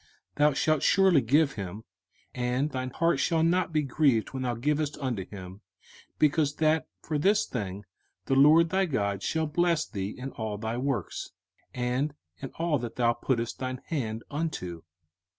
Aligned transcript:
05:015:010 0.01 0.09
Thou 0.37 0.53
shalt 0.53 0.81
surely 0.81 1.21
give 1.21 1.51
him, 1.51 1.83
and 2.33 2.71
thine 2.71 2.89
heart 2.89 3.19
shall 3.19 3.43
not 3.43 3.71
be 3.71 3.83
grieved 3.83 4.33
when 4.33 4.41
thou 4.41 4.55
givest 4.55 4.97
unto 4.99 5.23
him: 5.29 5.61
because 6.17 6.55
that 6.55 6.87
for 7.03 7.19
this 7.19 7.45
thing 7.45 7.85
the 8.25 8.33
LORD 8.33 8.71
thy 8.71 8.85
God 8.87 9.21
shall 9.21 9.45
bless 9.45 9.87
thee 9.87 10.09
in 10.17 10.31
all 10.31 10.57
thy 10.57 10.75
works, 10.75 11.29
and 11.71 12.15
in 12.39 12.49
all 12.57 12.79
that 12.79 12.95
thou 12.95 13.13
puttest 13.13 13.59
thine 13.59 13.79
hand 13.89 14.23
unto. 14.31 14.81